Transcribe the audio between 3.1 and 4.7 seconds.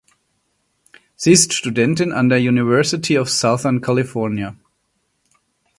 of Southern California.